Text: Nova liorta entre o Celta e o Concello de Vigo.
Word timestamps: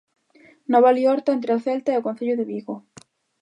Nova 0.73 0.93
liorta 0.97 1.35
entre 1.37 1.51
o 1.57 1.63
Celta 1.65 1.89
e 1.91 1.99
o 1.99 2.05
Concello 2.07 2.35
de 2.37 2.45
Vigo. 2.51 2.75